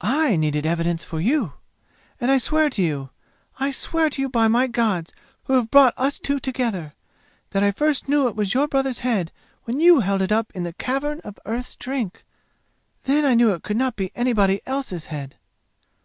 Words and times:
I 0.00 0.34
needed 0.34 0.66
evidence 0.66 1.04
for 1.04 1.20
you. 1.20 1.52
And 2.20 2.28
I 2.28 2.38
swear 2.38 2.70
to 2.70 2.82
you 2.82 3.10
I 3.60 3.70
swear 3.70 4.10
to 4.10 4.20
you 4.20 4.28
by 4.28 4.48
my 4.48 4.66
gods 4.66 5.12
who 5.44 5.52
have 5.52 5.70
brought 5.70 5.94
us 5.96 6.18
two 6.18 6.40
together 6.40 6.94
that 7.50 7.62
I 7.62 7.70
first 7.70 8.08
knew 8.08 8.26
it 8.26 8.34
was 8.34 8.52
your 8.52 8.66
brother's 8.66 8.98
head 9.06 9.30
when 9.66 9.78
you 9.80 10.00
held 10.00 10.22
it 10.22 10.32
up 10.32 10.50
in 10.56 10.64
the 10.64 10.72
Cavern 10.72 11.20
of 11.20 11.38
Earth's 11.46 11.76
Drink! 11.76 12.24
Then 13.04 13.24
I 13.24 13.34
knew 13.34 13.52
it 13.52 13.62
could 13.62 13.76
not 13.76 13.94
be 13.94 14.10
anybody 14.16 14.60
else's 14.66 15.04
head!" 15.06 15.36